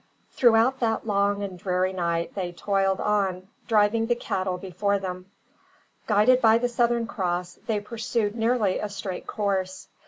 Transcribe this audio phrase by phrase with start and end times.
[0.31, 5.27] Throughout that long and dreary night they toiled on, driving the cattle before them.
[6.07, 9.89] Guided by the Southern Cross they pursued nearly a straight course.